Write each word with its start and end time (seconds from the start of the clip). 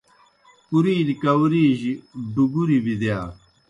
پُرِیلِیْ 0.69 1.15
کاؤری 1.21 1.63
جیْ 1.79 1.93
ڈُگُریْ 2.33 2.77
بِدِیا۔ 2.85 3.19